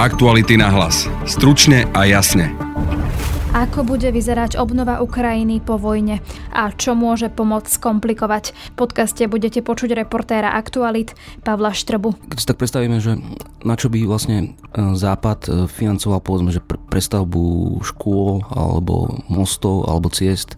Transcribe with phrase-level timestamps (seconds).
[0.00, 1.04] Aktuality na hlas.
[1.28, 2.56] Stručne a jasne.
[3.52, 6.24] Ako bude vyzerať obnova Ukrajiny po vojne
[6.56, 8.56] a čo môže pomôcť skomplikovať?
[8.72, 11.12] V podcaste budete počuť reportéra Aktualit
[11.44, 12.16] Pavla Štrbu.
[12.32, 13.20] Keď si tak predstavíme, že
[13.60, 20.08] na čo by vlastne e, Západ e, financoval povedzme, že prestavbu škôl alebo mostov alebo
[20.08, 20.56] ciest,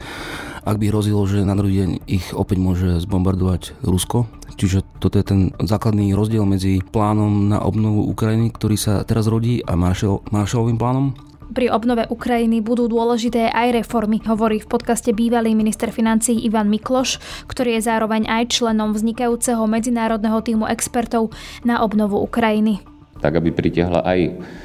[0.63, 5.25] ak by hrozilo, že na druhý deň ich opäť môže zbombardovať Rusko, Čiže toto je
[5.25, 10.79] ten základný rozdiel medzi plánom na obnovu Ukrajiny, ktorý sa teraz rodí a Marshall, Marshallovým
[10.79, 11.17] plánom,
[11.53, 17.21] pri obnove Ukrajiny budú dôležité aj reformy, hovorí v podcaste bývalý minister financí Ivan Mikloš,
[17.45, 21.29] ktorý je zároveň aj členom vznikajúceho medzinárodného týmu expertov
[21.61, 22.92] na obnovu Ukrajiny
[23.23, 24.21] tak aby pritiahla aj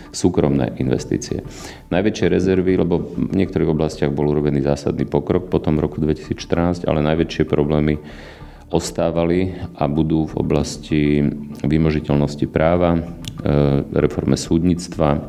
[0.09, 1.45] súkromné investície.
[1.93, 7.05] Najväčšie rezervy, lebo v niektorých oblastiach bol urobený zásadný pokrok po tom roku 2014, ale
[7.05, 8.01] najväčšie problémy
[8.67, 11.01] ostávali a budú v oblasti
[11.63, 13.01] vymožiteľnosti práva, e,
[13.95, 15.23] reforme súdnictva,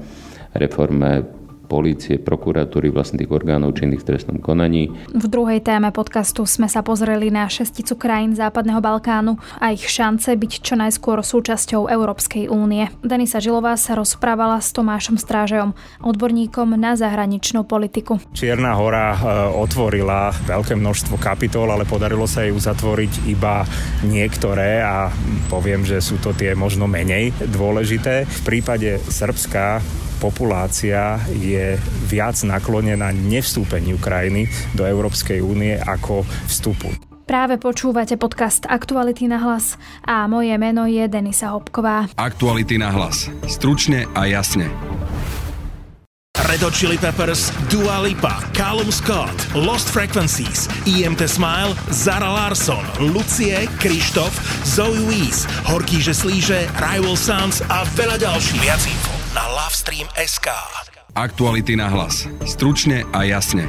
[0.58, 1.38] reforme
[1.69, 4.88] polície, prokuratúry, vlastne tých orgánov činných v trestnom konaní.
[5.12, 10.33] V druhej téme podcastu sme sa pozreli na šesticu krajín Západného Balkánu a ich šance
[10.33, 12.89] byť čo najskôr súčasťou Európskej únie.
[13.05, 18.16] Denisa Žilová sa rozprávala s Tomášom Strážejom, odborníkom na zahraničnú politiku.
[18.33, 19.19] Čierna hora e,
[19.52, 23.69] otvorila veľké množstvo kapitol, ale podarilo sa jej uzatvoriť iba
[24.08, 25.12] niektoré a
[25.52, 28.24] poviem, že sú to tie možno menej dôležité.
[28.24, 29.83] V prípade Srbska
[30.19, 31.78] populácia je
[32.11, 36.91] viac naklonená nevstúpeniu krajiny do Európskej únie ako vstupu.
[37.28, 42.08] Práve počúvate podcast Aktuality na hlas a moje meno je Denisa Hopková.
[42.16, 43.28] Aktuality na hlas.
[43.44, 44.72] Stručne a jasne.
[46.48, 52.80] Red Hot Chili Peppers, Dua Lipa, Callum Scott, Lost Frequencies, EMT Smile, Zara Larson,
[53.12, 54.33] Lucie, Krištof,
[54.64, 58.64] Zoe Wees, Horký že slíže, Rival Sons a veľa ďalších.
[58.64, 60.48] Viac info na Lovestream.sk
[61.14, 62.30] Aktuality na hlas.
[62.46, 63.66] Stručne a jasne.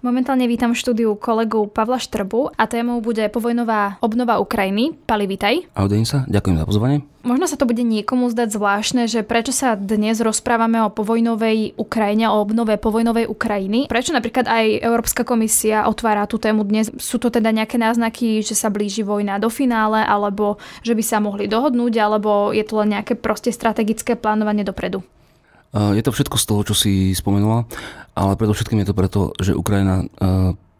[0.00, 4.96] Momentálne vítam v štúdiu kolegu Pavla Štrbu a témou bude povojnová obnova Ukrajiny.
[5.04, 5.68] Pali, vitaj.
[5.76, 7.04] Ahoj, sa, ďakujem za pozvanie.
[7.20, 12.32] Možno sa to bude niekomu zdať zvláštne, že prečo sa dnes rozprávame o povojnovej Ukrajine,
[12.32, 13.92] o obnove povojnovej Ukrajiny.
[13.92, 16.88] Prečo napríklad aj Európska komisia otvára tú tému dnes?
[16.96, 21.20] Sú to teda nejaké náznaky, že sa blíži vojna do finále, alebo že by sa
[21.20, 25.04] mohli dohodnúť, alebo je to len nejaké proste strategické plánovanie dopredu?
[25.70, 27.62] Je to všetko z toho, čo si spomenula,
[28.18, 30.02] ale predovšetkým je to preto, že Ukrajina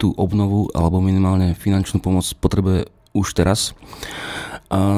[0.00, 3.76] tú obnovu alebo minimálne finančnú pomoc potrebuje už teraz.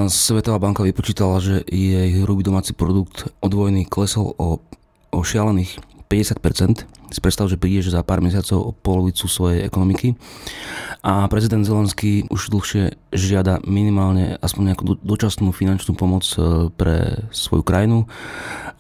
[0.09, 4.61] Svetová banka vypočítala, že jej hrubý domáci produkt od vojny klesol o,
[5.13, 6.85] o šialených 50%.
[7.09, 10.13] Si predstav, že príde že za pár mesiacov o polovicu svojej ekonomiky.
[11.01, 17.65] A prezident Zelenský už dlhšie žiada minimálne aspoň nejakú dočasnú finančnú pomoc e, pre svoju
[17.65, 18.05] krajinu.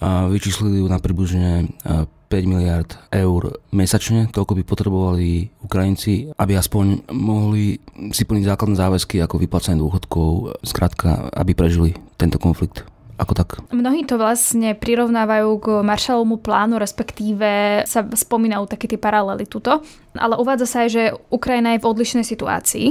[0.03, 1.97] Vyčíslili ju na približne 5
[2.31, 5.29] e, miliard eur mesačne, toľko by potrebovali
[5.65, 7.81] Ukrajinci, aby aspoň mohli
[8.13, 12.92] si plniť základné záväzky ako vyplácanie dôchodkov, skrátka, aby prežili tento konflikt
[13.23, 13.49] ako tak.
[13.71, 19.81] Mnohí to vlastne prirovnávajú k Marshallovmu plánu, respektíve sa spomínajú také tie paralely tuto.
[20.19, 22.87] Ale uvádza sa aj, že Ukrajina je v odlišnej situácii.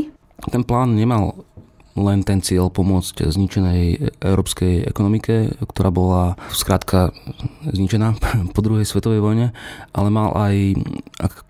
[0.50, 1.38] Ten plán nemal
[2.00, 3.82] len ten cieľ pomôcť zničenej
[4.24, 7.12] európskej ekonomike, ktorá bola skrátka
[7.68, 8.16] zničená
[8.56, 9.48] po druhej svetovej vojne,
[9.92, 10.80] ale mal aj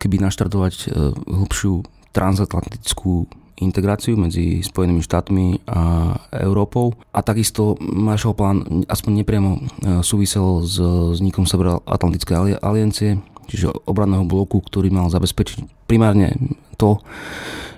[0.01, 3.29] keby naštartovať e, hlbšiu transatlantickú
[3.61, 6.97] integráciu medzi Spojenými štátmi a Európou.
[7.13, 9.59] A takisto Marshall plán aspoň nepriamo e,
[10.01, 16.33] súvisel s vznikom Severoatlantickej aliancie, čiže obranného bloku, ktorý mal zabezpečiť primárne
[16.79, 16.97] to,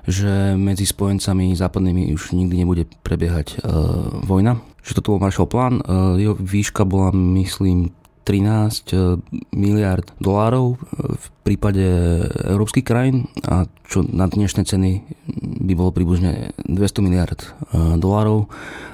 [0.08, 3.68] že medzi spojencami západnými už nikdy nebude prebiehať e,
[4.24, 4.60] vojna.
[4.84, 5.84] Že toto bol Marshall plán, e,
[6.24, 9.20] jeho výška bola myslím 13 eh,
[9.52, 10.80] miliard dolárov eh,
[11.20, 11.86] v prípade
[12.48, 15.04] európskych krajín a čo na dnešné ceny
[15.68, 18.48] by bolo približne 200 miliard eh, dolárov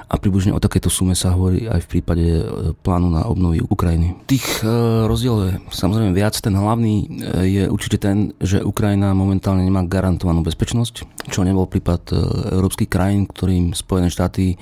[0.10, 2.26] a približne o takéto sume sa hovorí aj v prípade
[2.82, 4.18] plánu na obnovy Ukrajiny.
[4.26, 4.66] Tých
[5.06, 6.34] rozdielov je samozrejme viac.
[6.34, 7.06] Ten hlavný
[7.46, 12.10] je určite ten, že Ukrajina momentálne nemá garantovanú bezpečnosť, čo nebol prípad
[12.58, 14.58] európskych krajín, ktorým Spojené štáty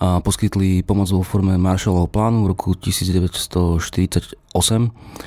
[0.00, 4.32] a poskytli pomoc vo forme Marshallovho plánu v roku 1948.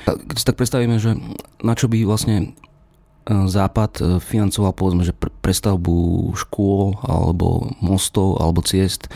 [0.10, 1.14] Keď si tak predstavíme, že
[1.62, 2.46] na čo by vlastne e,
[3.30, 9.14] Západ e, financoval povedzme, že prestavbu škôl alebo mostov alebo ciest,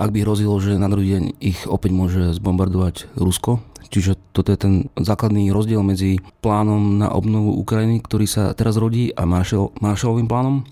[0.00, 3.60] ak by hrozilo, že na druhý deň ich opäť môže zbombardovať Rusko.
[3.86, 9.14] Čiže toto je ten základný rozdiel medzi plánom na obnovu Ukrajiny, ktorý sa teraz rodí
[9.14, 10.66] a Marshall, Marshallovým plánom.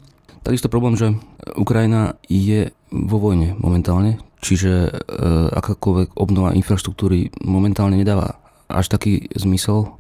[0.45, 1.17] Takisto problém, že
[1.57, 4.91] Ukrajina je vo vojne momentálne, čiže e,
[5.57, 8.37] akákoľvek obnova infraštruktúry momentálne nedáva
[8.69, 9.97] až taký zmysel,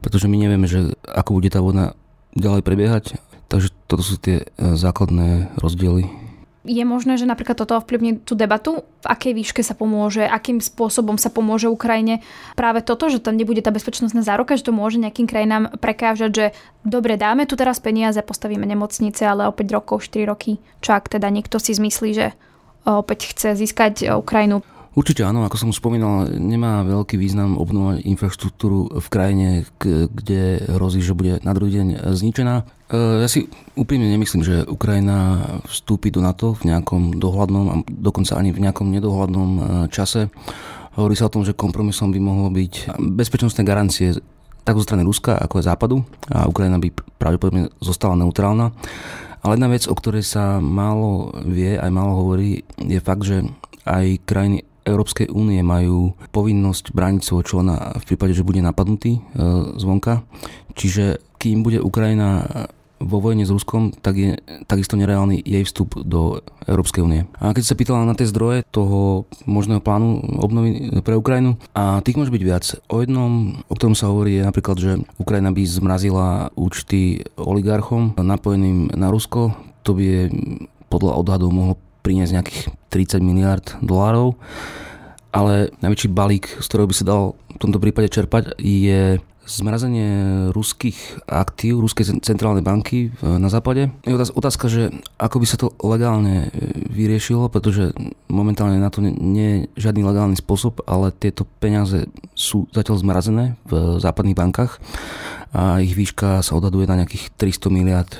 [0.00, 1.92] pretože my nevieme, že ako bude tá vojna
[2.32, 3.04] ďalej prebiehať,
[3.52, 6.21] takže toto sú tie e, základné rozdiely
[6.62, 8.86] je možné, že napríklad toto ovplyvní tú debatu?
[9.02, 10.22] V akej výške sa pomôže?
[10.22, 12.22] Akým spôsobom sa pomôže Ukrajine?
[12.54, 16.46] Práve toto, že tam nebude tá bezpečnostná zároka, že to môže nejakým krajinám prekážať, že
[16.86, 21.10] dobre, dáme tu teraz peniaze, postavíme nemocnice, ale o 5 rokov, 4 roky, čo ak
[21.10, 22.26] teda niekto si zmyslí, že
[22.86, 24.62] opäť chce získať Ukrajinu
[24.92, 31.16] Určite áno, ako som spomínal, nemá veľký význam obnovať infraštruktúru v krajine, kde hrozí, že
[31.16, 32.68] bude na druhý deň zničená.
[32.92, 38.36] E, ja si úprimne nemyslím, že Ukrajina vstúpi do NATO v nejakom dohľadnom a dokonca
[38.36, 40.28] ani v nejakom nedohľadnom e, čase.
[40.92, 44.12] Hovorí sa o tom, že kompromisom by mohlo byť bezpečnostné garancie
[44.62, 48.70] tak zo strany Ruska, ako aj Západu a Ukrajina by pravdepodobne zostala neutrálna.
[49.42, 53.42] Ale jedna vec, o ktorej sa málo vie, aj málo hovorí, je fakt, že
[53.82, 59.20] aj krajiny Európskej únie majú povinnosť brániť svojho člena v prípade, že bude napadnutý e,
[59.78, 60.22] zvonka.
[60.78, 62.46] Čiže kým bude Ukrajina
[63.02, 64.30] vo vojne s Ruskom, tak je
[64.70, 67.26] takisto nereálny jej vstup do Európskej únie.
[67.42, 72.16] A keď sa pýtala na tie zdroje toho možného plánu obnovy pre Ukrajinu, a tých
[72.16, 72.64] môže byť viac.
[72.88, 78.94] O jednom, o ktorom sa hovorí, je napríklad, že Ukrajina by zmrazila účty oligarchom napojeným
[78.94, 79.52] na Rusko.
[79.82, 80.30] To by
[80.86, 82.60] podľa odhadov mohlo priniesť nejakých
[82.90, 84.36] 30 miliard dolárov,
[85.32, 89.16] ale najväčší balík, z ktorého by sa dal v tomto prípade čerpať, je
[89.46, 90.10] zmrazenie
[90.54, 93.90] ruských aktív, ruskej centrálnej banky na západe.
[94.06, 97.90] Je otázka, že ako by sa to legálne e, vyriešilo, pretože
[98.30, 102.06] momentálne na to nie je žiadny legálny spôsob, ale tieto peniaze
[102.38, 104.78] sú zatiaľ zmrazené v západných bankách
[105.52, 108.18] a ich výška sa odhaduje na nejakých 300 miliard e,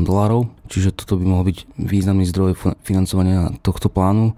[0.00, 4.32] dolárov, čiže toto by mohol byť významný zdroj financovania tohto plánu.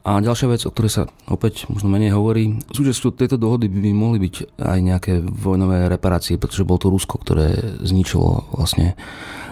[0.00, 4.18] A ďalšia vec, o ktorej sa opäť možno menej hovorí, súčasťou tejto dohody by mohli
[4.24, 8.96] byť aj nejaké vojnové reparácie, pretože bolo to Rusko, ktoré zničilo vlastne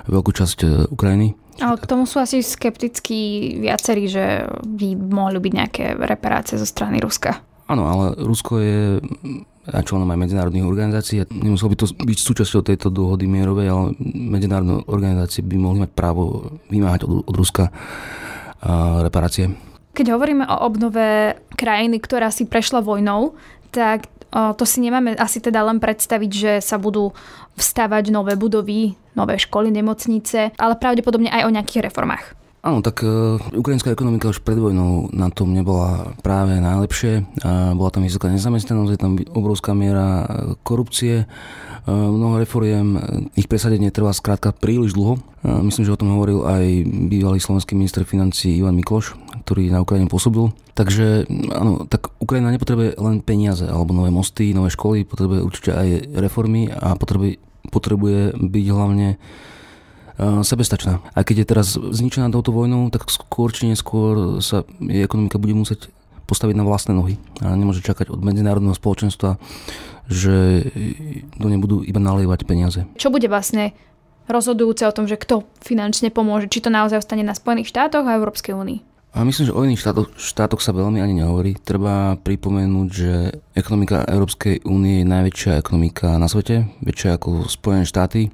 [0.08, 1.36] veľkú časť e, Ukrajiny.
[1.60, 6.96] Ale k tomu sú asi skeptickí viacerí, že by mohli byť nejaké reparácie zo strany
[6.96, 7.44] Ruska.
[7.68, 8.80] Áno, ale Rusko je
[9.68, 11.28] a členom aj medzinárodných organizácií.
[11.28, 16.56] Nemuselo by to byť súčasťou tejto dohody mierovej, ale medzinárodné organizácie by mohli mať právo
[16.72, 17.68] vymáhať od, od Ruska
[19.04, 19.52] reparácie.
[19.98, 23.34] Keď hovoríme o obnove krajiny, ktorá si prešla vojnou,
[23.74, 27.10] tak to si nemáme asi teda len predstaviť, že sa budú
[27.58, 32.38] vstavať nové budovy, nové školy, nemocnice, ale pravdepodobne aj o nejakých reformách.
[32.58, 37.22] Áno, tak uh, ukrajinská ekonomika už pred vojnou na tom nebola práve najlepšie.
[37.38, 42.99] Uh, bola tam vysoká nezamestnanosť, je tam obrovská miera e, korupcie, uh, mnoho reforiem,
[43.38, 45.22] ich presadenie trvá skrátka príliš dlho.
[45.46, 46.66] Uh, myslím, že o tom hovoril aj
[47.06, 49.14] bývalý slovenský minister financí Ivan Mikloš,
[49.46, 50.50] ktorý na Ukrajine pôsobil.
[50.75, 56.10] Takže áno, tak Ukrajina nepotrebuje len peniaze alebo nové mosty, nové školy, potrebuje určite aj
[56.19, 57.38] reformy a potrebuje,
[57.70, 59.14] potrebuje byť hlavne
[60.19, 60.99] sebestačná.
[61.15, 65.55] Aj keď je teraz zničená touto vojnou, tak skôr či neskôr sa jej ekonomika bude
[65.55, 65.88] musieť
[66.29, 67.17] postaviť na vlastné nohy.
[67.41, 69.41] A nemôže čakať od medzinárodného spoločenstva,
[70.11, 70.69] že
[71.41, 72.85] do nej budú iba nalievať peniaze.
[73.00, 73.73] Čo bude vlastne
[74.29, 76.53] rozhodujúce o tom, že kto finančne pomôže?
[76.53, 78.81] Či to naozaj ostane na Spojených štátoch a Európskej únii?
[79.17, 81.56] A myslím, že o iných štátoch, štátoch sa veľmi ani nehovorí.
[81.56, 88.29] Treba pripomenúť, že ekonomika Európskej únie je najväčšia ekonomika na svete, väčšia ako Spojené štáty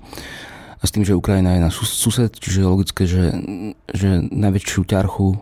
[0.81, 3.35] a s tým, že Ukrajina je náš sused, čiže je logické, že,
[3.91, 5.37] že najväčšiu ťarchu e,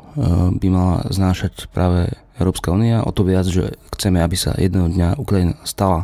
[0.56, 3.04] by mala znášať práve Európska únia.
[3.04, 6.02] O to viac, že chceme, aby sa jedného dňa Ukrajina stala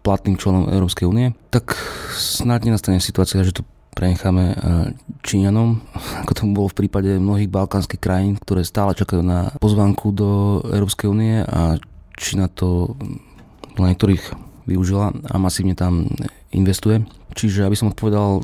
[0.00, 1.74] platným členom Európskej únie, tak
[2.14, 4.56] snáď nenastane situácia, že to prenecháme e,
[5.24, 5.80] Číňanom,
[6.26, 11.08] ako to bolo v prípade mnohých balkánskych krajín, ktoré stále čakajú na pozvánku do Európskej
[11.08, 11.80] únie a
[12.16, 12.96] Čína to
[13.76, 16.10] na niektorých využila a masívne tam
[16.56, 17.04] investuje.
[17.36, 18.42] Čiže aby som odpovedal,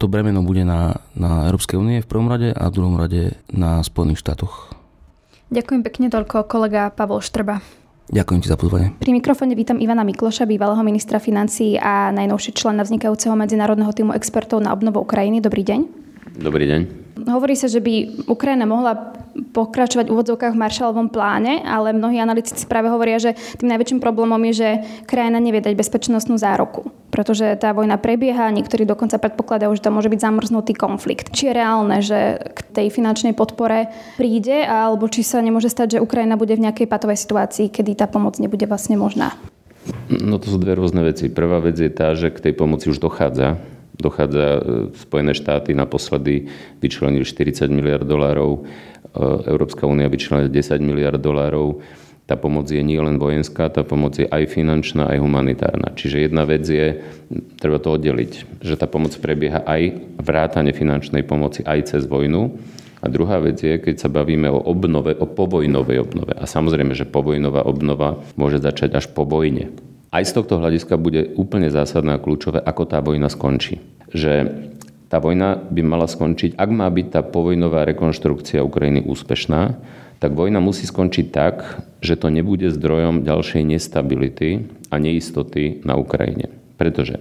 [0.00, 3.84] to bremeno bude na, na Európskej únie v prvom rade a v druhom rade na
[3.84, 4.72] Spojených štátoch.
[5.52, 7.60] Ďakujem pekne toľko kolega Pavol Štrba.
[8.04, 8.92] Ďakujem ti za pozvanie.
[9.00, 14.60] Pri mikrofóne vítam Ivana Mikloša, bývalého ministra financií a najnovší člen vznikajúceho medzinárodného týmu expertov
[14.60, 15.40] na obnovu Ukrajiny.
[15.40, 15.80] Dobrý deň.
[16.34, 16.80] Dobrý deň.
[17.30, 19.14] Hovorí sa, že by Ukrajina mohla
[19.54, 24.38] pokračovať v úvodzovkách v Marshallovom pláne, ale mnohí analytici práve hovoria, že tým najväčším problémom
[24.50, 24.68] je, že
[25.06, 30.10] krajina nevie dať bezpečnostnú zároku, pretože tá vojna prebieha, niektorí dokonca predpokladajú, že to môže
[30.10, 31.30] byť zamrznutý konflikt.
[31.30, 36.02] Či je reálne, že k tej finančnej podpore príde, alebo či sa nemôže stať, že
[36.02, 39.38] Ukrajina bude v nejakej patovej situácii, kedy tá pomoc nebude vlastne možná?
[40.10, 41.30] No to sú dve rôzne veci.
[41.30, 43.60] Prvá vec je tá, že k tej pomoci už dochádza
[43.98, 44.60] dochádza, e,
[44.94, 46.48] Spojené štáty naposledy
[46.80, 48.66] vyčlenili 40 miliard dolárov
[49.46, 51.78] Európska únia vyčlenila 10 miliard dolárov
[52.24, 55.92] tá pomoc je nie len vojenská, tá pomoc je aj finančná, aj humanitárna.
[55.92, 57.04] Čiže jedna vec je,
[57.60, 59.92] treba to oddeliť, že tá pomoc prebieha aj
[60.24, 62.56] vrátane finančnej pomoci aj cez vojnu.
[63.04, 66.32] A druhá vec je, keď sa bavíme o obnove, o povojnovej obnove.
[66.32, 69.68] A samozrejme, že povojnová obnova môže začať až po vojne.
[70.14, 73.82] Aj z tohto hľadiska bude úplne zásadné a kľúčové, ako tá vojna skončí.
[74.14, 74.46] Že
[75.10, 79.74] tá vojna by mala skončiť, ak má byť tá povojnová rekonštrukcia Ukrajiny úspešná,
[80.22, 86.54] tak vojna musí skončiť tak, že to nebude zdrojom ďalšej nestability a neistoty na Ukrajine.
[86.78, 87.18] Pretože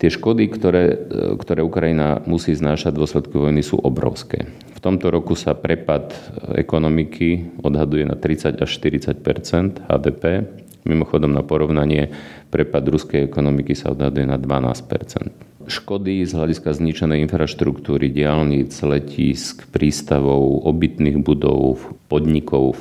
[0.00, 0.96] tie škody, ktoré,
[1.36, 4.48] ktoré Ukrajina musí znášať v dôsledku vojny, sú obrovské.
[4.72, 6.16] V tomto roku sa prepad
[6.56, 10.48] ekonomiky odhaduje na 30 až 40% HDP.
[10.88, 12.10] Mimochodom na porovnanie,
[12.48, 20.64] prepad ruskej ekonomiky sa odhaduje na 12% škody z hľadiska zničenej infraštruktúry, diálnic, letisk, prístavov,
[20.64, 21.78] obytných budov,
[22.08, 22.80] podnikov,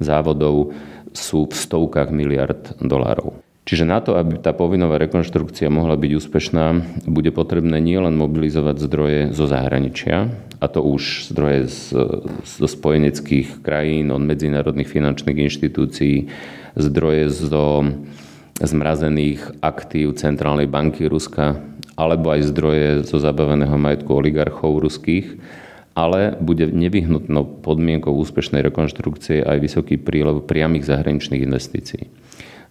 [0.00, 0.72] závodov
[1.14, 3.38] sú v stovkách miliard dolárov.
[3.64, 6.64] Čiže na to, aby tá povinnová rekonštrukcia mohla byť úspešná,
[7.08, 10.28] bude potrebné nielen mobilizovať zdroje zo zahraničia,
[10.60, 11.72] a to už zdroje
[12.44, 16.28] zo spojeneckých krajín, od medzinárodných finančných inštitúcií,
[16.74, 17.86] zdroje zo
[18.58, 21.58] zmrazených aktív Centrálnej banky Ruska,
[21.94, 25.38] alebo aj zdroje zo zabaveného majetku oligarchov ruských,
[25.94, 32.10] ale bude nevyhnutnou podmienkou úspešnej rekonštrukcie aj vysoký prílev priamých zahraničných investícií.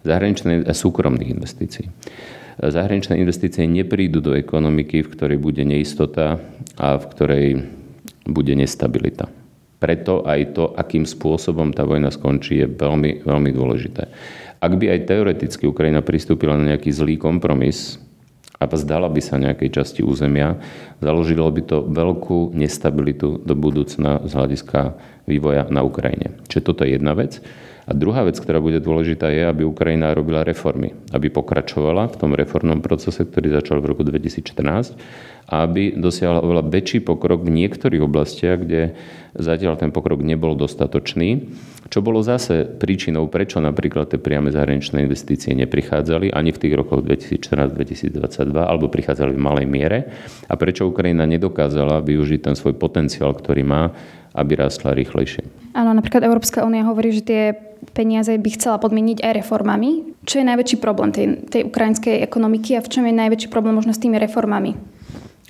[0.04, 1.88] Zahraničných a súkromných investícií.
[2.60, 6.36] Zahraničné investície neprídu do ekonomiky, v ktorej bude neistota
[6.76, 7.46] a v ktorej
[8.28, 9.32] bude nestabilita.
[9.84, 14.08] Preto aj to, akým spôsobom tá vojna skončí, je veľmi, veľmi dôležité.
[14.64, 18.00] Ak by aj teoreticky Ukrajina pristúpila na nejaký zlý kompromis,
[18.64, 20.56] a zdala by sa nejakej časti územia,
[21.04, 24.96] založilo by to veľkú nestabilitu do budúcna z hľadiska
[25.28, 26.40] vývoja na Ukrajine.
[26.48, 27.44] Čiže toto je jedna vec.
[27.84, 30.96] A druhá vec, ktorá bude dôležitá, je, aby Ukrajina robila reformy.
[31.12, 34.96] Aby pokračovala v tom reformnom procese, ktorý začal v roku 2014
[35.44, 38.96] a aby dosiahla oveľa väčší pokrok v niektorých oblastiach, kde
[39.36, 41.52] zatiaľ ten pokrok nebol dostatočný.
[41.92, 47.04] Čo bolo zase príčinou, prečo napríklad tie priame zahraničné investície neprichádzali ani v tých rokoch
[47.04, 49.98] 2014-2022, alebo prichádzali v malej miere
[50.48, 53.92] a prečo Ukrajina nedokázala využiť ten svoj potenciál, ktorý má,
[54.34, 55.46] aby rástla rýchlejšie.
[55.78, 57.42] Áno, napríklad Európska únia hovorí, že tie
[57.94, 60.18] peniaze by chcela podmieniť aj reformami.
[60.26, 63.94] Čo je najväčší problém tej, tej ukrajinskej ekonomiky a v čom je najväčší problém možno
[63.94, 64.74] s tými reformami?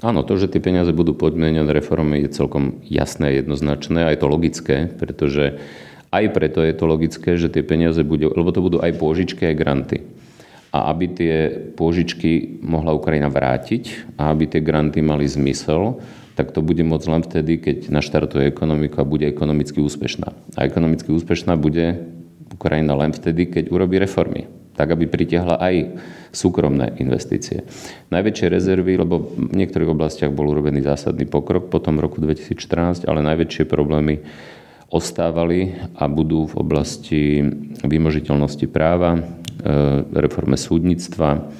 [0.04, 4.20] Áno, to, že tie peniaze budú podmienené reformy je celkom jasné a jednoznačné a je
[4.20, 5.56] to logické, pretože
[6.12, 9.56] aj preto je to logické, že tie peniaze budú, lebo to budú aj pôžičky, aj
[9.56, 9.98] granty.
[10.74, 11.34] A aby tie
[11.78, 16.02] pôžičky mohla Ukrajina vrátiť a aby tie granty mali zmysel,
[16.34, 20.34] tak to bude môcť len vtedy, keď naštartuje ekonomiku a bude ekonomicky úspešná.
[20.58, 22.02] A ekonomicky úspešná bude
[22.50, 25.74] Ukrajina len vtedy, keď urobí reformy tak aby pritiahla aj
[26.34, 27.62] súkromné investície.
[28.10, 33.22] Najväčšie rezervy, lebo v niektorých oblastiach bol urobený zásadný pokrok po tom roku 2014, ale
[33.22, 34.18] najväčšie problémy
[34.90, 37.22] ostávali a budú v oblasti
[37.86, 39.20] vymožiteľnosti práva, e,
[40.10, 41.50] reforme súdnictva,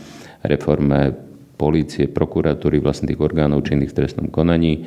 [0.43, 1.15] reforme
[1.55, 4.87] polície, prokuratúry, vlastných orgánov činných v trestnom konaní,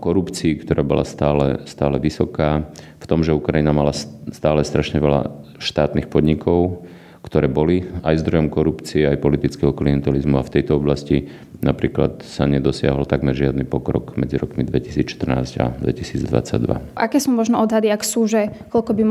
[0.00, 2.70] korupcii, ktorá bola stále, stále vysoká,
[3.02, 3.90] v tom, že Ukrajina mala
[4.30, 5.26] stále strašne veľa
[5.58, 6.86] štátnych podnikov,
[7.20, 11.28] ktoré boli aj zdrojom korupcie, aj politického klientelizmu a v tejto oblasti
[11.60, 16.96] napríklad sa nedosiahol takmer žiadny pokrok medzi rokmi 2014 a 2022.
[16.96, 19.02] Aké sú možno odhady, ak sú, že koľko by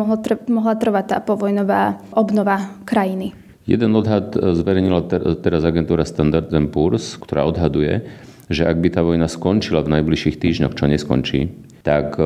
[0.49, 3.48] mohla trvať tá povojnová obnova krajiny?
[3.67, 5.07] Jeden odhad e, zverejnila
[5.39, 8.07] teraz agentúra Standard Poor's, ktorá odhaduje,
[8.49, 12.23] že ak by tá vojna skončila v najbližších týždňoch, čo neskončí, tak e,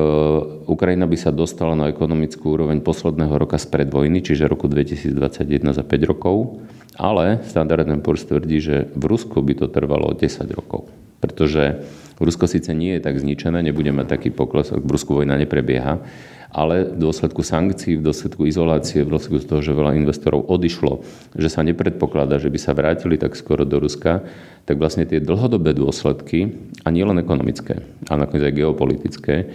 [0.66, 5.84] Ukrajina by sa dostala na ekonomickú úroveň posledného roka spred vojny, čiže roku 2021 za
[5.84, 6.64] 5 rokov.
[6.94, 10.86] Ale Standard Poor's tvrdí, že v Rusku by to trvalo 10 rokov.
[11.18, 11.82] Pretože
[12.20, 15.98] Rusko síce nie je tak zničené, nebude mať taký pokles, ak v Rusku vojna neprebieha,
[16.54, 21.02] ale v dôsledku sankcií, v dôsledku izolácie, v dôsledku toho, že veľa investorov odišlo,
[21.34, 24.22] že sa nepredpokladá, že by sa vrátili tak skoro do Ruska,
[24.62, 26.54] tak vlastne tie dlhodobé dôsledky,
[26.86, 29.46] a nielen ekonomické, a nakoniec aj geopolitické, e,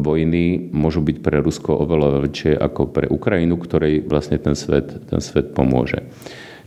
[0.00, 5.20] vojny môžu byť pre Rusko oveľa väčšie ako pre Ukrajinu, ktorej vlastne ten svet, ten
[5.20, 6.00] svet pomôže.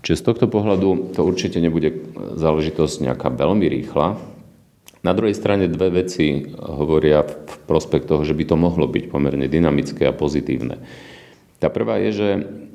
[0.05, 1.91] Čiže z tohto pohľadu to určite nebude
[2.37, 4.15] záležitosť nejaká veľmi rýchla,
[4.99, 9.47] na druhej strane dve veci hovoria v prospekt toho, že by to mohlo byť pomerne
[9.47, 10.81] dynamické a pozitívne.
[11.59, 12.29] Tá prvá je, že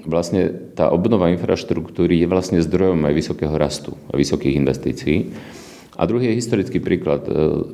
[0.04, 5.32] vlastne tá obnova infraštruktúry je vlastne zdrojom aj vysokého rastu a vysokých investícií.
[5.94, 7.24] A druhý je historický príklad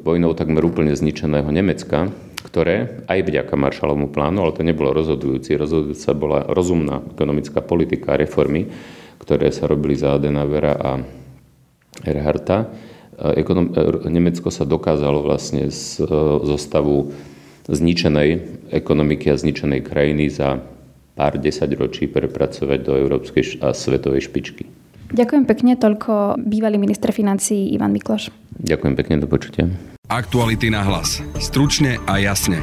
[0.04, 2.12] vojnou takmer úplne zničeného Nemecka,
[2.44, 8.20] ktoré aj vďaka Marshallovmu plánu, ale to nebolo rozhodujúci, rozhodujúca bola rozumná ekonomická politika a
[8.20, 8.68] reformy,
[9.20, 10.90] ktoré sa robili za Adenauera a
[12.04, 12.70] Erharta.
[13.20, 13.72] Ekonom,
[14.08, 16.02] Nemecko sa dokázalo vlastne z,
[16.40, 17.12] zo stavu
[17.68, 18.30] zničenej
[18.72, 20.58] ekonomiky a zničenej krajiny za
[21.14, 24.64] pár desaťročí prepracovať do európskej a svetovej špičky.
[25.10, 28.30] Ďakujem pekne, toľko bývalý minister financí Ivan Mikloš.
[28.62, 29.66] Ďakujem pekne, do počutia.
[30.06, 31.18] Aktuality na hlas.
[31.38, 32.62] Stručne a jasne.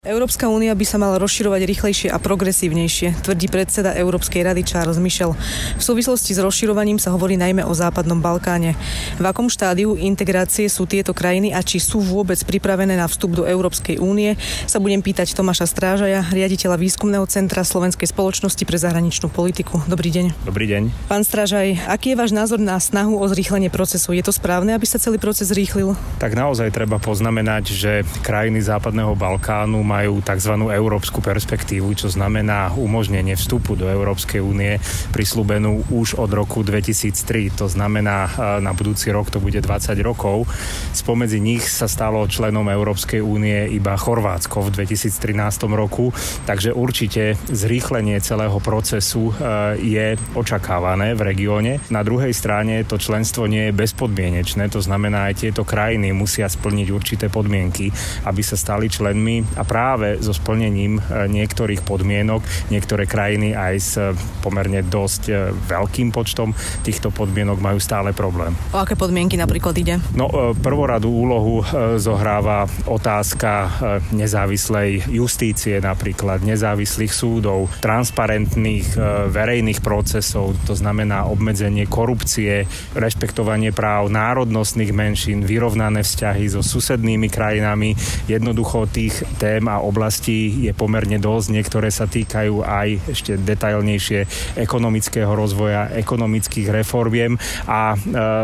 [0.00, 5.36] Európska únia by sa mala rozširovať rýchlejšie a progresívnejšie, tvrdí predseda Európskej rady Charles Michel.
[5.76, 8.80] V súvislosti s rozširovaním sa hovorí najmä o Západnom Balkáne.
[9.20, 13.44] V akom štádiu integrácie sú tieto krajiny a či sú vôbec pripravené na vstup do
[13.44, 19.84] Európskej únie, sa budem pýtať Tomáša Strážaja, riaditeľa výskumného centra Slovenskej spoločnosti pre zahraničnú politiku.
[19.84, 20.48] Dobrý deň.
[20.48, 21.12] Dobrý deň.
[21.12, 24.16] Pán Strážaj, aký je váš názor na snahu o zrýchlenie procesu?
[24.16, 25.92] Je to správne, aby sa celý proces zrýchlil?
[26.16, 27.92] Tak naozaj treba poznamenať, že
[28.24, 30.54] krajiny Západného Balkánu majú tzv.
[30.70, 34.78] európsku perspektívu, čo znamená umožnenie vstupu do Európskej únie
[35.10, 37.58] prislúbenú už od roku 2003.
[37.58, 38.30] To znamená,
[38.62, 40.46] na budúci rok to bude 20 rokov.
[40.94, 46.14] Spomedzi nich sa stalo členom Európskej únie iba Chorvátsko v 2013 roku,
[46.46, 49.34] takže určite zrýchlenie celého procesu
[49.80, 51.72] je očakávané v regióne.
[51.88, 56.88] Na druhej strane to členstvo nie je bezpodmienečné, to znamená aj tieto krajiny musia splniť
[56.92, 57.88] určité podmienky,
[58.28, 63.74] aby sa stali členmi a práve práve so splnením e, niektorých podmienok niektoré krajiny aj
[63.80, 64.12] s e,
[64.44, 66.52] pomerne dosť e, veľkým počtom
[66.84, 68.52] týchto podmienok majú stále problém.
[68.76, 69.96] O aké podmienky napríklad ide?
[70.12, 70.28] No,
[70.60, 71.64] prvoradú úlohu
[71.96, 73.70] zohráva otázka
[74.12, 78.98] nezávislej justície napríklad, nezávislých súdov, transparentných
[79.30, 87.94] verejných procesov, to znamená obmedzenie korupcie, rešpektovanie práv národnostných menšín, vyrovnané vzťahy so susednými krajinami.
[88.26, 91.46] Jednoducho tých tém a oblastí je pomerne dosť.
[91.54, 94.26] Niektoré sa týkajú aj ešte detailnejšie
[94.58, 97.38] ekonomického rozvoja, ekonomických reformiem
[97.70, 97.96] a e,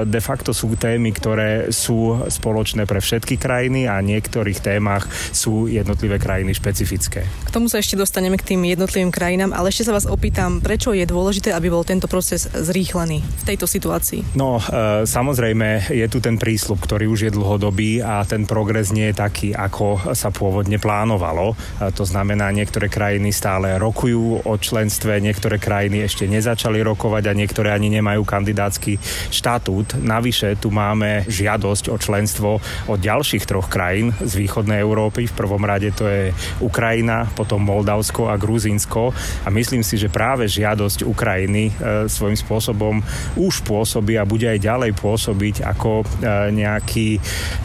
[0.06, 6.22] de facto sú témy, ktoré sú spoločné pre všetky krajiny a niektorých témach sú jednotlivé
[6.22, 7.26] krajiny špecifické.
[7.26, 10.94] K tomu sa ešte dostaneme k tým jednotlivým krajinám, ale ešte sa vás opýtam, prečo
[10.94, 14.36] je dôležité, aby bol tento proces zrýchlený v tejto situácii?
[14.38, 19.10] No, e, samozrejme, je tu ten prísľub, ktorý už je dlhodobý a ten progres nie
[19.10, 21.56] je taký, ako sa pôvodne plánoval plánovalo.
[21.96, 27.72] To znamená, niektoré krajiny stále rokujú o členstve, niektoré krajiny ešte nezačali rokovať a niektoré
[27.72, 29.00] ani nemajú kandidátsky
[29.32, 29.96] štatút.
[29.96, 32.60] Navyše tu máme žiadosť o členstvo
[32.92, 35.24] od ďalších troch krajín z východnej Európy.
[35.28, 39.16] V prvom rade to je Ukrajina, potom Moldavsko a Gruzínsko.
[39.44, 41.72] A myslím si, že práve žiadosť Ukrajiny e,
[42.12, 43.00] svojím spôsobom
[43.40, 46.04] už pôsobí a bude aj ďalej pôsobiť ako e,
[46.52, 47.08] nejaký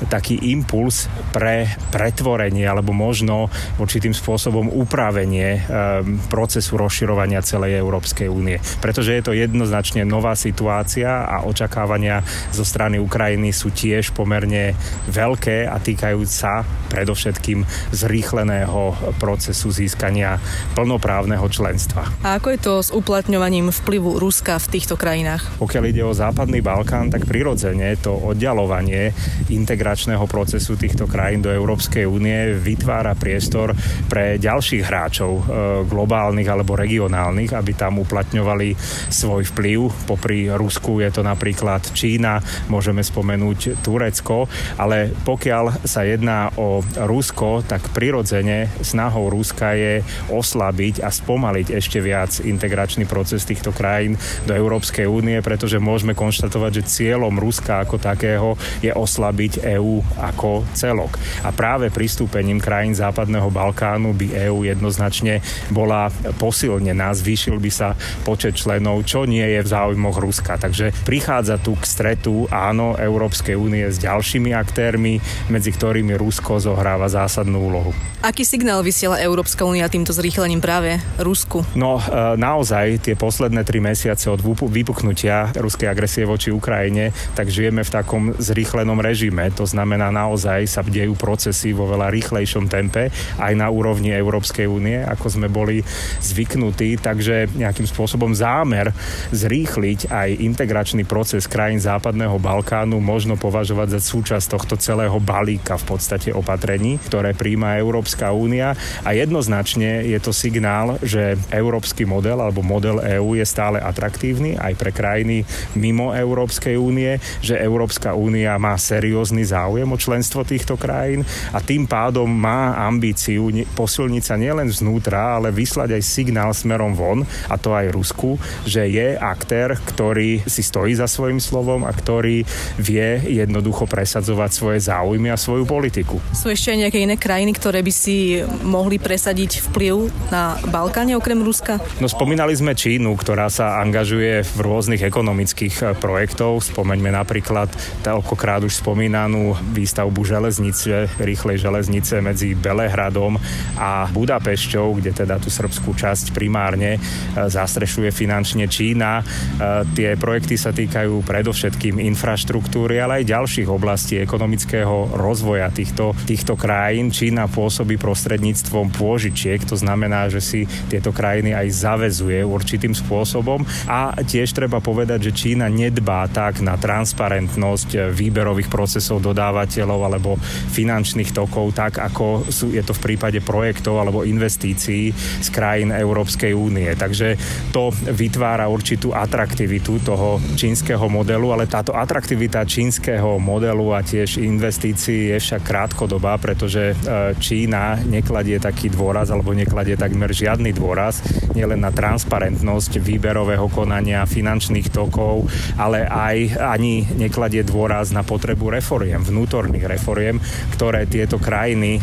[0.07, 3.40] taký impuls pre pretvorenie alebo možno
[3.79, 8.57] určitým spôsobom upravenie ehm, procesu rozširovania celej Európskej únie.
[8.83, 14.73] Pretože je to jednoznačne nová situácia a očakávania zo strany Ukrajiny sú tiež pomerne
[15.07, 17.63] veľké a týkajú sa predovšetkým
[17.95, 20.41] zrýchleného procesu získania
[20.75, 22.09] plnoprávneho členstva.
[22.25, 25.61] A ako je to s uplatňovaním vplyvu Ruska v týchto krajinách?
[25.61, 29.15] Pokiaľ ide o západný Balkán, tak prirodzene to oddialovanie
[29.47, 33.71] integračného procesu týchto krajín do Európskej únie vytvára pri priestor
[34.11, 35.41] pre ďalších hráčov e,
[35.87, 38.75] globálnych alebo regionálnych, aby tam uplatňovali
[39.07, 40.03] svoj vplyv.
[40.03, 47.63] Popri Rusku je to napríklad Čína, môžeme spomenúť Turecko, ale pokiaľ sa jedná o Rusko,
[47.63, 54.51] tak prirodzene snahou Ruska je oslabiť a spomaliť ešte viac integračný proces týchto krajín do
[54.51, 61.15] Európskej únie, pretože môžeme konštatovať, že cieľom Ruska ako takého je oslabiť EÚ ako celok.
[61.47, 66.09] A práve pristúpením krajín západu západného Balkánu by EÚ jednoznačne bola
[66.41, 67.93] posilnená, zvýšil by sa
[68.25, 70.57] počet členov, čo nie je v záujmoch Ruska.
[70.57, 75.21] Takže prichádza tu k stretu, áno, Európskej únie s ďalšími aktérmi,
[75.53, 77.93] medzi ktorými Rusko zohráva zásadnú úlohu.
[78.25, 81.61] Aký signál vysiela Európska únia týmto zrýchlením práve Rusku?
[81.77, 87.85] No, e, naozaj tie posledné tri mesiace od vypuknutia ruskej agresie voči Ukrajine, tak žijeme
[87.85, 89.45] v takom zrýchlenom režime.
[89.61, 94.99] To znamená, naozaj sa dejú procesy vo veľa rýchlejšom tempe aj na úrovni Európskej únie,
[95.01, 95.83] ako sme boli
[96.21, 98.91] zvyknutí, takže nejakým spôsobom zámer
[99.31, 105.95] zrýchliť aj integračný proces krajín Západného Balkánu možno považovať za súčasť tohto celého balíka v
[105.95, 108.73] podstate opatrení, ktoré príjma Európska únia.
[109.05, 114.73] A jednoznačne je to signál, že európsky model alebo model EÚ je stále atraktívny aj
[114.77, 115.43] pre krajiny
[115.75, 121.85] mimo Európskej únie, že Európska únia má seriózny záujem o členstvo týchto krajín a tým
[121.85, 127.71] pádom má ambíciu posilniť sa nielen znútra, ale vyslať aj signál smerom von, a to
[127.71, 128.35] aj Rusku,
[128.67, 132.43] že je aktér, ktorý si stojí za svojim slovom a ktorý
[132.75, 136.19] vie jednoducho presadzovať svoje záujmy a svoju politiku.
[136.35, 141.39] Sú ešte aj nejaké iné krajiny, ktoré by si mohli presadiť vplyv na Balkáne okrem
[141.39, 141.79] Ruska?
[142.03, 146.65] No spomínali sme Čínu, ktorá sa angažuje v rôznych ekonomických eh, projektov.
[146.65, 147.69] Spomeňme napríklad
[148.01, 153.37] toľkokrát už spomínanú výstavbu železnice, rýchlej železnice medzi Belehradom
[153.77, 157.01] a Budapešťou, kde teda tú srbskú časť primárne eh,
[157.37, 159.21] zastrešuje finančne Čína.
[159.21, 166.57] Eh, tie projekty sa týkajú predovšetkým infraštruktúry, ale aj ďalších oblastí ekonomického rozvoja týchto, týchto
[166.57, 167.13] krajín.
[167.13, 174.17] Čína pôsobí prostredníctvom pôžičiek, to znamená, že si tieto krajiny aj zavezuje určitým spôsobom a
[174.17, 180.41] tiež treba povedať, že Čína nedbá tak na transparentnosť výberových procesov dodávateľov alebo
[180.73, 186.55] finančných tokov, tak ako sú, je to v prípade projektov alebo investícií z krajín Európskej
[186.55, 186.87] únie.
[186.95, 187.35] Takže
[187.75, 195.35] to vytvára určitú atraktivitu toho čínskeho modelu, ale táto atraktivita čínskeho modelu a tiež investícií
[195.35, 196.95] je však krátkodobá, pretože e,
[197.37, 201.19] Čína nekladie taký dôraz alebo nekladie takmer žiadny dôraz
[201.51, 209.19] nielen na transparentnosť výberového konania finančných tokov, ale aj ani nekladie dôraz na potrebu reforiem,
[209.19, 210.39] vnútorných reforiem,
[210.75, 211.99] ktoré tieto krajiny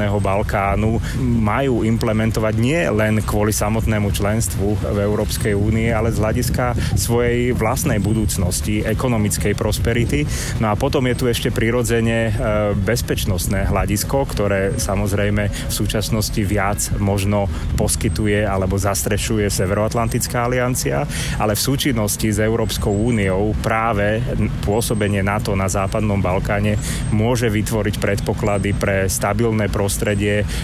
[0.00, 6.72] západného Balkánu majú implementovať nie len kvôli samotnému členstvu v Európskej únie, ale z hľadiska
[6.96, 10.24] svojej vlastnej budúcnosti, ekonomickej prosperity.
[10.56, 12.32] No a potom je tu ešte prirodzene e,
[12.80, 17.44] bezpečnostné hľadisko, ktoré samozrejme v súčasnosti viac možno
[17.76, 21.04] poskytuje alebo zastrešuje Severoatlantická aliancia,
[21.36, 24.24] ale v súčinnosti s Európskou úniou práve
[24.64, 26.80] pôsobenie NATO na Západnom Balkáne
[27.12, 29.89] môže vytvoriť predpoklady pre stabilné prostredie,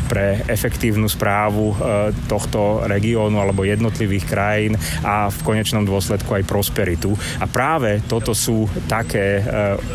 [0.07, 1.75] pre efektívnu správu e,
[2.31, 7.17] tohto regiónu alebo jednotlivých krajín a v konečnom dôsledku aj prosperitu.
[7.41, 9.43] A práve toto sú také e,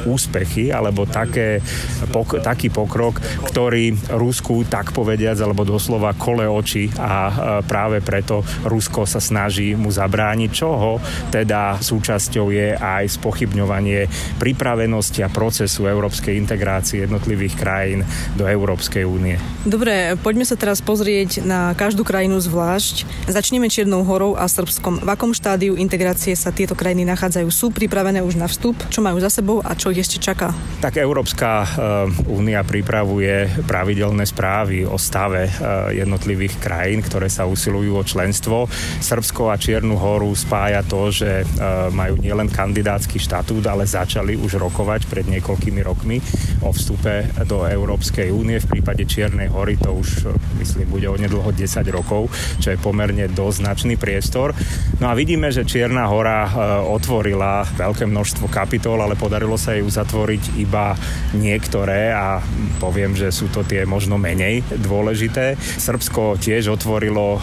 [0.10, 1.62] úspechy alebo také,
[2.10, 8.42] pok- taký pokrok, ktorý Rusku tak povediac alebo doslova kole oči a e, práve preto
[8.66, 10.98] Rusko sa snaží mu zabrániť, čoho
[11.30, 14.10] teda súčasťou je aj spochybňovanie
[14.42, 18.02] pripravenosti a procesu európskej integrácie jednotlivých krajín
[18.34, 19.21] do Európskej únie.
[19.62, 23.06] Dobre, poďme sa teraz pozrieť na každú krajinu zvlášť.
[23.30, 25.06] Začneme Čiernou horou a Srbskom.
[25.06, 27.48] V akom štádiu integrácie sa tieto krajiny nachádzajú?
[27.54, 28.74] Sú pripravené už na vstup?
[28.90, 30.50] Čo majú za sebou a čo ich ešte čaká?
[30.82, 31.68] Tak Európska eh,
[32.26, 35.54] únia pripravuje pravidelné správy o stave eh,
[36.02, 38.66] jednotlivých krajín, ktoré sa usilujú o členstvo.
[38.98, 41.46] Srbsko a Čiernu horu spája to, že eh,
[41.94, 46.18] majú nielen kandidátsky štatút, ale začali už rokovať pred niekoľkými rokmi
[46.66, 48.58] o vstupe do Európskej únie.
[48.58, 50.32] V prípade Čiernej hory to už,
[50.64, 52.32] myslím, bude onedlho 10 rokov,
[52.64, 54.56] čo je pomerne dosť značný priestor.
[55.04, 56.48] No a vidíme, že Čierna hora
[56.88, 60.96] otvorila veľké množstvo kapitol, ale podarilo sa jej uzatvoriť iba
[61.36, 62.40] niektoré a
[62.80, 65.60] poviem, že sú to tie možno menej dôležité.
[65.60, 67.36] Srbsko tiež otvorilo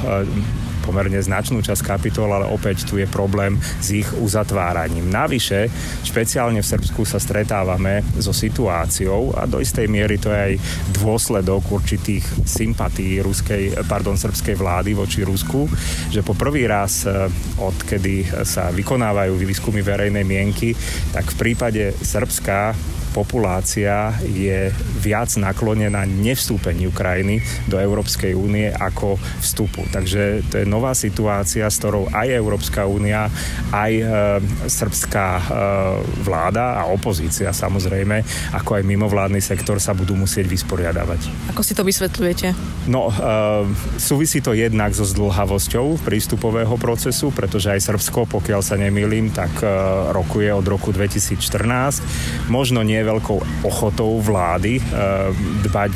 [0.89, 5.13] pomerne značnú časť kapitol, ale opäť tu je problém s ich uzatváraním.
[5.13, 5.69] Navyše,
[6.09, 10.55] špeciálne v Srbsku sa stretávame so situáciou a do istej miery to je aj
[10.97, 15.69] dôsledok určitých sympatí ruskej, pardon, srbskej vlády voči Rusku,
[16.09, 17.29] že po prvý raz, eh,
[17.61, 20.73] odkedy sa vykonávajú výskumy verejnej mienky,
[21.13, 22.73] tak v prípade Srbska
[23.19, 24.71] populácia je
[25.03, 29.83] viac naklonená nevstúpeniu krajiny do Európskej únie ako vstupu.
[29.91, 33.27] Takže to je nová situácia, s ktorou aj Európska únia,
[33.75, 34.05] aj e,
[34.71, 35.43] srbská e,
[36.23, 38.23] vláda a opozícia samozrejme,
[38.55, 41.51] ako aj mimovládny sektor sa budú musieť vysporiadavať.
[41.51, 42.55] Ako si to vysvetľujete?
[42.87, 43.15] No, e,
[43.99, 49.67] súvisí to jednak so zdlhavosťou prístupového procesu, pretože aj Srbsko, pokiaľ sa nemýlim, tak e,
[50.15, 52.53] rokuje od roku 2014.
[52.53, 54.77] Možno nie veľkou ochotou vlády
[55.65, 55.95] dbať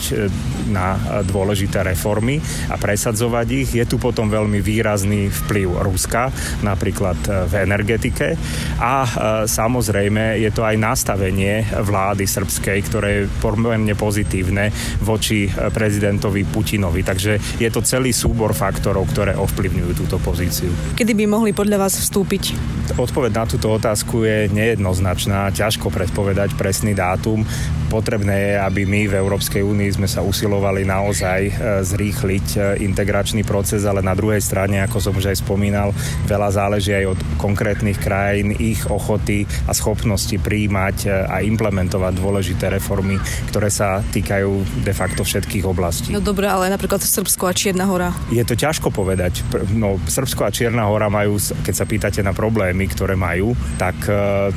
[0.73, 2.41] na dôležité reformy
[2.73, 3.71] a presadzovať ich.
[3.77, 6.33] Je tu potom veľmi výrazný vplyv Ruska,
[6.65, 7.19] napríklad
[7.53, 8.41] v energetike
[8.81, 9.05] a
[9.45, 14.73] samozrejme je to aj nastavenie vlády srbskej, ktoré je pomerne pozitívne
[15.05, 17.05] voči prezidentovi Putinovi.
[17.05, 20.71] Takže je to celý súbor faktorov, ktoré ovplyvňujú túto pozíciu.
[20.97, 22.55] Kedy by mohli podľa vás vstúpiť?
[22.93, 27.43] Odpoveď na túto otázku je nejednoznačná, ťažko predpovedať presný dátum.
[27.93, 31.53] Potrebné je, aby my v Európskej únii sme sa usilovali naozaj e,
[31.85, 35.93] zrýchliť e, integračný proces, ale na druhej strane, ako som už aj spomínal,
[36.25, 42.73] veľa záleží aj od konkrétnych krajín, ich ochoty a schopnosti príjmať e, a implementovať dôležité
[42.73, 43.21] reformy,
[43.53, 46.17] ktoré sa týkajú de facto všetkých oblastí.
[46.17, 48.17] No dobré, ale napríklad Srbsko a Čierna hora.
[48.33, 49.45] Je to ťažko povedať.
[49.77, 54.01] No, Srbsko a Čierna hora majú, keď sa pýtate na problémy, ktoré majú, tak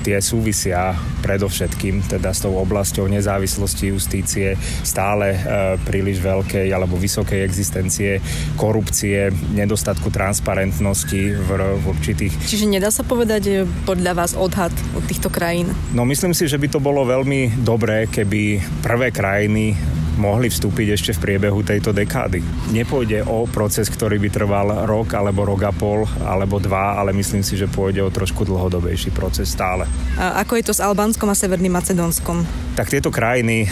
[0.08, 4.54] tie súvisia predovšetkým teda s tou oblasťou nezávislosti justície,
[4.86, 5.38] stále e,
[5.82, 8.22] príliš veľkej alebo vysokej existencie
[8.54, 11.50] korupcie, nedostatku transparentnosti v,
[11.82, 12.38] v určitých...
[12.46, 15.74] Čiže nedá sa povedať podľa vás odhad od týchto krajín?
[15.98, 19.74] No myslím si, že by to bolo veľmi dobré, keby prvé krajiny
[20.16, 22.40] mohli vstúpiť ešte v priebehu tejto dekády.
[22.72, 27.44] Nepôjde o proces, ktorý by trval rok alebo rok a pol alebo dva, ale myslím
[27.44, 29.88] si, že pôjde o trošku dlhodobejší proces stále.
[30.16, 32.48] A ako je to s Albánskom a Severným Macedónskom?
[32.76, 33.68] Tak tieto krajiny e,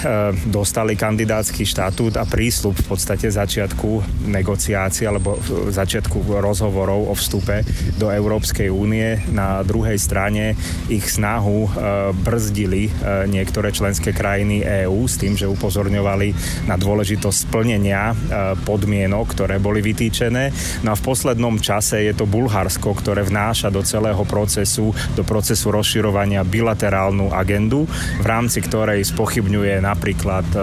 [0.47, 5.36] dostali kandidátsky štatút a prísľub v podstate začiatku negociácií alebo
[5.71, 7.67] začiatku rozhovorov o vstupe
[7.99, 9.19] do Európskej únie.
[9.32, 10.56] Na druhej strane
[10.88, 11.69] ich snahu e,
[12.15, 12.91] brzdili e,
[13.27, 16.33] niektoré členské krajiny EÚ s tým, že upozorňovali
[16.65, 18.15] na dôležitosť splnenia e,
[18.63, 20.50] podmienok, ktoré boli vytýčené.
[20.86, 25.69] No a v poslednom čase je to Bulharsko, ktoré vnáša do celého procesu, do procesu
[25.74, 27.86] rozširovania bilaterálnu agendu,
[28.22, 30.60] v rámci ktorej spochybňuje napríklad e,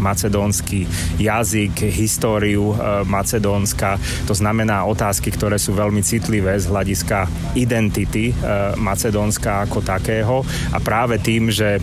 [0.00, 0.86] macedónsky
[1.18, 3.96] jazyk, históriu e, Macedónska.
[4.28, 8.34] To znamená otázky, ktoré sú veľmi citlivé z hľadiska identity
[8.76, 10.42] Macedónska ako takého
[10.74, 11.78] a práve tým, že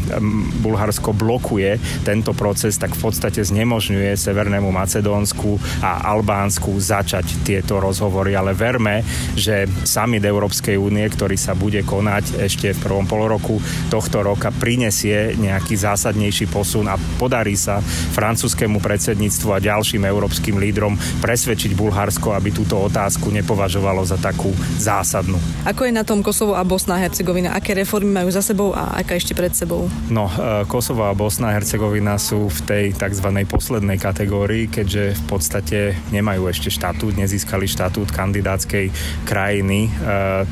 [0.61, 8.53] Bulharsko blokuje tento proces, tak podstate znemožňuje Severnému Macedónsku a Albánsku začať tieto rozhovory, ale
[8.53, 9.01] verme,
[9.33, 13.57] že summit Európskej únie, ktorý sa bude konať ešte v prvom poloroku
[13.89, 17.81] tohto roka, prinesie nejaký zásadnejší posun a podarí sa
[18.13, 25.41] francúzskému predsedníctvu a ďalším európskym lídrom presvedčiť Bulharsko, aby túto otázku nepovažovalo za takú zásadnú.
[25.65, 27.53] Ako je na tom Kosovo a Bosna a Hercegovina?
[27.57, 29.89] Aké reformy majú za sebou a aká ešte pred sebou?
[30.09, 33.27] No, e, Kosovo a Bosna a Hercegovina sú v tej tzv.
[33.45, 38.89] poslednej kategórii, keďže v podstate nemajú ešte štatút, nezískali štatút kandidátskej
[39.27, 39.87] krajiny.
[39.87, 39.91] E,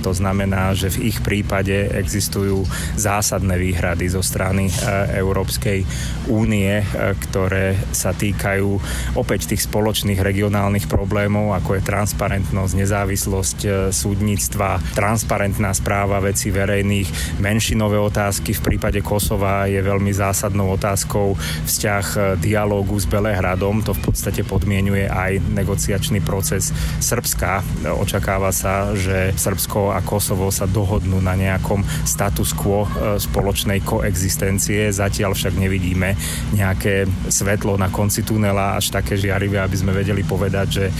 [0.03, 2.67] to znamená, že v ich prípade existujú
[2.99, 4.73] zásadné výhrady zo strany e,
[5.17, 5.83] Európskej
[6.29, 6.85] únie, e,
[7.29, 8.69] ktoré sa týkajú
[9.15, 17.97] opäť tých spoločných regionálnych problémov, ako je transparentnosť, nezávislosť súdnictva, transparentná správa vecí verejných, menšinové
[17.97, 18.53] otázky.
[18.53, 21.33] V prípade Kosova je veľmi zásadnou otázkou
[21.65, 23.81] vzťah dialógu s Belehradom.
[23.87, 26.69] To v podstate podmienuje aj negociačný proces
[27.01, 27.63] Srbska.
[27.97, 34.91] Očakáva sa, že Srbsko a Kosovo sa dohodnú na nejakom status quo e, spoločnej koexistencie.
[34.91, 36.13] Zatiaľ však nevidíme
[36.53, 40.93] nejaké svetlo na konci tunela až také žiarivé, aby sme vedeli povedať, že e,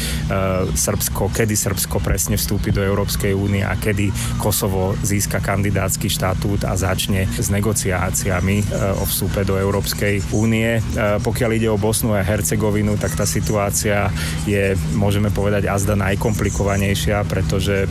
[0.74, 6.74] Srbsko, kedy Srbsko presne vstúpi do Európskej únie a kedy Kosovo získa kandidátsky štatút a
[6.78, 8.66] začne s negociáciami e,
[9.00, 10.80] o vstupe do Európskej únie
[11.20, 14.12] pokiaľ ide o Bosnu a Hercegovinu, tak tá situácia
[14.44, 17.88] je, môžeme povedať, azda najkomplikovanejšia, pretože e,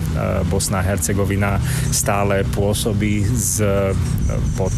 [0.48, 1.60] Bosna a Hercegovina
[1.92, 3.64] stále pôsobí z,
[4.56, 4.77] pod, e,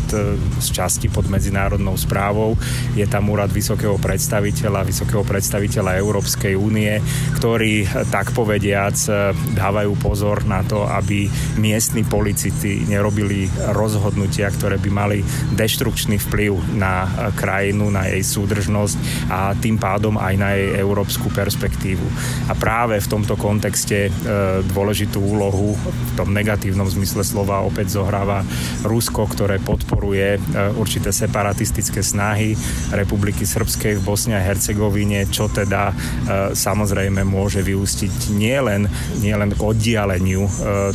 [0.61, 2.59] z časti pod medzinárodnou správou.
[2.99, 6.99] Je tam úrad vysokého predstaviteľa, vysokého predstaviteľa Európskej únie,
[7.39, 14.91] ktorí, tak povediac, e, dávajú pozor na to, aby miestni policiti nerobili rozhodnutia, ktoré by
[14.91, 15.19] mali
[15.55, 17.07] deštrukčný vplyv na
[17.39, 18.97] krajinu, na jej súdržnosť
[19.31, 22.05] a tým pádom aj na jej európsku perspektívu.
[22.51, 24.11] A práve v tomto kontexte e,
[24.67, 28.43] dôležitú úlohu v tom negatívnom zmysle slova opäť zohráva
[28.83, 30.39] Rusko, ktoré podporuje e,
[30.79, 32.57] určité separatistické snahy
[32.95, 35.95] Republiky Srbskej v Bosne a Hercegovine, čo teda e,
[36.57, 38.89] samozrejme môže vyústiť nielen,
[39.21, 40.47] nielen k oddialeniu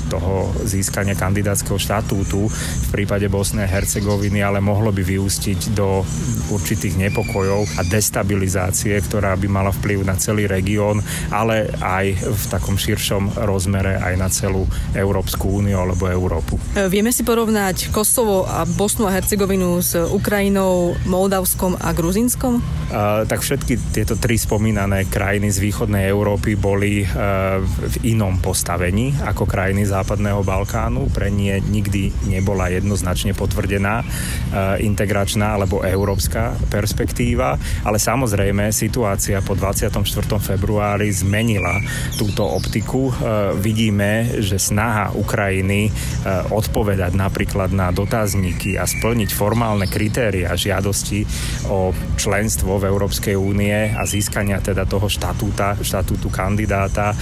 [0.09, 6.05] toho získania kandidátskeho štatútu v prípade Bosnej a Hercegoviny, ale mohlo by vyústiť do
[6.53, 12.79] určitých nepokojov a destabilizácie, ktorá by mala vplyv na celý región, ale aj v takom
[12.79, 14.63] širšom rozmere aj na celú
[14.95, 16.55] Európsku úniu alebo Európu.
[16.79, 22.63] E, vieme si porovnať Kosovo a Bosnu Bosnu a Hercegovinu s Ukrajinou, Moldavskom a Gruzinskom?
[22.63, 29.12] Uh, tak všetky tieto tri spomínané krajiny z východnej Európy boli uh, v inom postavení
[29.19, 31.12] ako krajiny západného Balkánu.
[31.12, 39.60] Pre nie nikdy nebola jednoznačne potvrdená uh, integračná alebo európska perspektíva, ale samozrejme situácia po
[39.60, 40.08] 24.
[40.39, 41.84] februári zmenila
[42.15, 43.12] túto optiku.
[43.12, 51.25] Uh, vidíme, že snaha Ukrajiny uh, odpovedať napríklad na dotazníky a splniť formálne kritéria žiadosti
[51.69, 57.13] o členstvo v Európskej únie a získania teda toho štatúta, štatútu kandidáta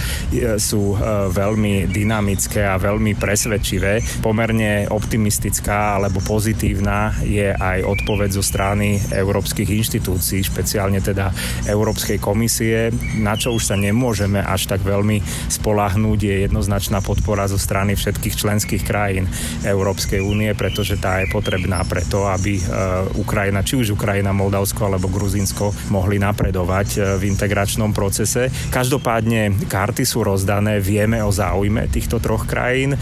[0.60, 0.96] sú e,
[1.32, 4.00] veľmi dynamické a veľmi presvedčivé.
[4.20, 11.32] Pomerne optimistická alebo pozitívna je aj odpoveď zo strany európskych inštitúcií, špeciálne teda
[11.68, 17.56] Európskej komisie, na čo už sa nemôžeme až tak veľmi spolahnúť, je jednoznačná podpora zo
[17.56, 19.30] strany všetkých členských krajín
[19.64, 21.53] Európskej únie, pretože tá je potrebná
[21.86, 22.62] preto, aby e,
[23.20, 28.50] Ukrajina, či už Ukrajina, Moldavsko alebo Gruzinsko mohli napredovať e, v integračnom procese.
[28.72, 32.98] Každopádne karty sú rozdané, vieme o záujme týchto troch krajín, e,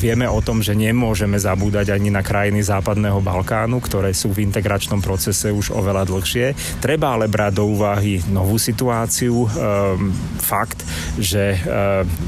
[0.00, 4.98] vieme o tom, že nemôžeme zabúdať ani na krajiny západného Balkánu, ktoré sú v integračnom
[5.04, 6.80] procese už oveľa dlhšie.
[6.80, 9.46] Treba ale brať do úvahy novú situáciu,
[10.40, 10.82] fakt,
[11.20, 11.54] že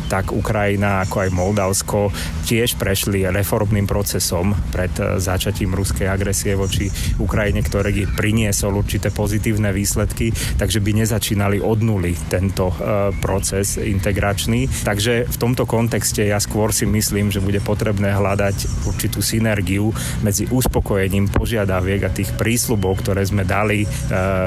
[0.07, 2.01] tak Ukrajina ako aj Moldavsko
[2.47, 5.19] tiež prešli reformným procesom pred e,
[5.57, 10.29] začatím ruskej agresie voči Ukrajine, ktorý priniesol určité pozitívne výsledky,
[10.61, 14.69] takže by nezačínali od nuly tento e, proces integračný.
[14.85, 20.45] Takže v tomto kontexte ja skôr si myslím, že bude potrebné hľadať určitú synergiu medzi
[20.45, 23.89] uspokojením požiadaviek a tých prísľubov, ktoré sme dali e,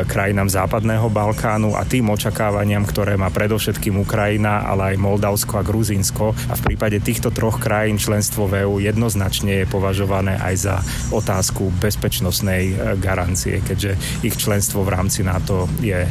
[0.06, 6.38] krajinám západného Balkánu a tým očakávaniam, ktoré má predovšetkým Ukrajina, ale aj Moldavsko a Gruzínsko.
[6.38, 10.76] A v prípade týchto troch krajín členstvo v EU jednoznačne je považované aj za
[11.12, 16.06] otázku bezpečnostnej e, garancie, keďže ich členstvo v rámci NATO je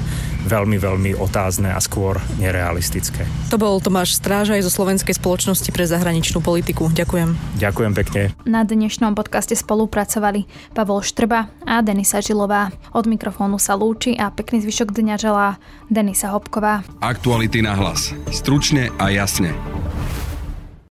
[0.49, 3.27] veľmi, veľmi otázne a skôr nerealistické.
[3.53, 6.89] To bol Tomáš Strážaj zo Slovenskej spoločnosti pre zahraničnú politiku.
[6.95, 7.61] Ďakujem.
[7.61, 8.23] Ďakujem pekne.
[8.49, 12.73] Na dnešnom podcaste spolupracovali Pavol Štrba a Denisa Žilová.
[12.97, 15.49] Od mikrofónu sa lúči a pekný zvyšok dňa želá
[15.93, 16.87] Denisa Hopková.
[17.05, 18.17] Aktuality na hlas.
[18.33, 19.53] Stručne a jasne.